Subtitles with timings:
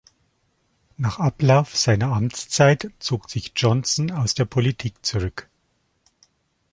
[0.97, 5.47] Nach Ablauf seiner Amtszeit zog sich Johnson aus der Politik zurück.